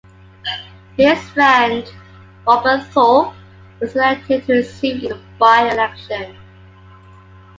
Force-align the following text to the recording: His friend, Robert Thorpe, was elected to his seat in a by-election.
His 0.97 1.21
friend, 1.29 1.87
Robert 2.47 2.81
Thorpe, 2.87 3.35
was 3.79 3.93
elected 3.95 4.47
to 4.47 4.53
his 4.55 4.73
seat 4.73 5.03
in 5.03 5.11
a 5.11 5.21
by-election. 5.37 6.35